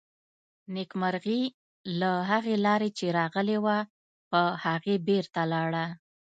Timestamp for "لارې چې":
2.65-3.05